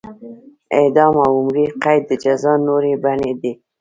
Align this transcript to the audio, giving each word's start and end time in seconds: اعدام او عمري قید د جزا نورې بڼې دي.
اعدام 0.77 1.13
او 1.25 1.31
عمري 1.39 1.65
قید 1.83 2.01
د 2.07 2.11
جزا 2.23 2.53
نورې 2.67 2.93
بڼې 3.03 3.31
دي. 3.41 3.51